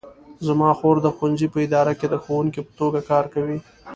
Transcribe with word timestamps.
زما 0.47 0.69
خور 0.79 0.95
د 1.01 1.07
ښوونځي 1.15 1.47
په 1.53 1.59
اداره 1.65 1.93
کې 1.99 2.07
د 2.09 2.15
ښوونکې 2.23 2.61
په 2.67 2.71
توګه 2.79 2.99
کار 3.09 3.25
کوي 3.33 3.57